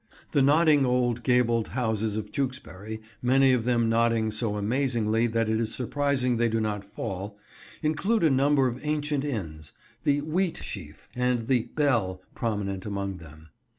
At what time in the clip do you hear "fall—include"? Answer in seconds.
6.83-8.23